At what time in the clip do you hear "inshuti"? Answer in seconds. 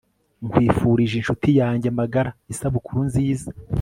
1.17-1.49